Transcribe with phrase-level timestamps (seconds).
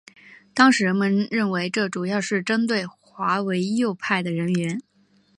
[0.55, 4.81] 当时人们认为这主要是针对划为右派的人员。